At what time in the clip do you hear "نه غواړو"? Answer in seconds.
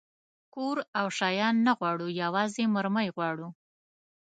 1.67-2.07